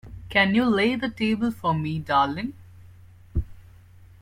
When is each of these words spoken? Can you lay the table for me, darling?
Can 0.29 0.55
you 0.55 0.65
lay 0.65 0.95
the 0.95 1.09
table 1.11 1.51
for 1.51 1.75
me, 1.75 1.99
darling? 1.99 2.55